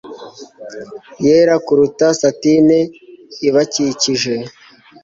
[1.25, 2.79] yera kuruta satine
[3.47, 4.33] ibakikije